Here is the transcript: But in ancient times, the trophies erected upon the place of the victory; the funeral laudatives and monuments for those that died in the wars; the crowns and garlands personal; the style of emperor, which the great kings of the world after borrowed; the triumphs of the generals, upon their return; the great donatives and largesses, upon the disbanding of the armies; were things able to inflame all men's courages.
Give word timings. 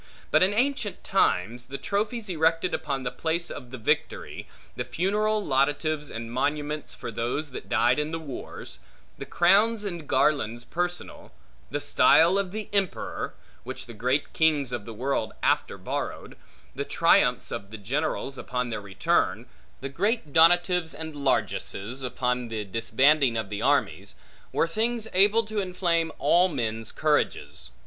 But 0.31 0.41
in 0.41 0.51
ancient 0.51 1.03
times, 1.03 1.65
the 1.67 1.77
trophies 1.77 2.27
erected 2.27 2.73
upon 2.73 3.03
the 3.03 3.11
place 3.11 3.51
of 3.51 3.69
the 3.69 3.77
victory; 3.77 4.47
the 4.75 4.83
funeral 4.83 5.45
laudatives 5.45 6.09
and 6.09 6.31
monuments 6.31 6.95
for 6.95 7.11
those 7.11 7.51
that 7.51 7.69
died 7.69 7.99
in 7.99 8.09
the 8.09 8.17
wars; 8.17 8.79
the 9.19 9.27
crowns 9.27 9.83
and 9.83 10.09
garlands 10.09 10.63
personal; 10.63 11.31
the 11.69 11.79
style 11.79 12.39
of 12.39 12.55
emperor, 12.73 13.35
which 13.63 13.85
the 13.85 13.93
great 13.93 14.33
kings 14.33 14.71
of 14.71 14.85
the 14.85 14.93
world 14.95 15.33
after 15.43 15.77
borrowed; 15.77 16.35
the 16.73 16.83
triumphs 16.83 17.51
of 17.51 17.69
the 17.69 17.77
generals, 17.77 18.39
upon 18.39 18.71
their 18.71 18.81
return; 18.81 19.45
the 19.81 19.89
great 19.89 20.33
donatives 20.33 20.95
and 20.95 21.15
largesses, 21.15 22.01
upon 22.01 22.47
the 22.47 22.65
disbanding 22.65 23.37
of 23.37 23.51
the 23.51 23.61
armies; 23.61 24.15
were 24.51 24.67
things 24.67 25.07
able 25.13 25.45
to 25.45 25.59
inflame 25.59 26.11
all 26.17 26.47
men's 26.47 26.91
courages. 26.91 27.69